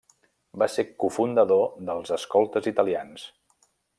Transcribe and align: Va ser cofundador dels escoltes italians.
Va 0.61 0.67
ser 0.75 0.85
cofundador 1.03 1.69
dels 1.91 2.15
escoltes 2.17 2.73
italians. 2.75 3.29